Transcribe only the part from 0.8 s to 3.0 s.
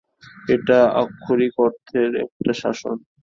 আক্ষরিক অর্থেই একটা শ্মশান।